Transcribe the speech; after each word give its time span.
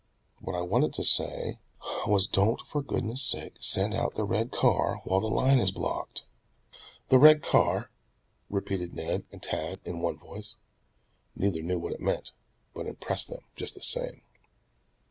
What 0.39 0.55
I 0.55 0.63
wanted 0.63 0.93
to 0.95 1.03
say 1.03 1.59
was 2.07 2.25
don't 2.25 2.59
for 2.61 2.81
goodness' 2.81 3.21
sake 3.21 3.57
send 3.59 3.93
out 3.93 4.15
the 4.15 4.23
red 4.23 4.49
car 4.49 4.99
while 5.03 5.19
the 5.19 5.27
line 5.29 5.59
is 5.59 5.69
blocked." 5.69 6.23
"The 7.09 7.19
red 7.19 7.43
car," 7.43 7.91
repeated 8.49 8.95
Ned 8.95 9.25
and 9.31 9.43
Tad 9.43 9.79
in 9.85 9.99
one 9.99 10.17
voice. 10.17 10.55
Neither 11.35 11.61
knew 11.61 11.77
what 11.77 11.93
it 11.93 12.01
meant, 12.01 12.31
but 12.73 12.87
impressed 12.87 13.27
them 13.27 13.41
just 13.55 13.75
the 13.75 13.81
same. 13.83 14.23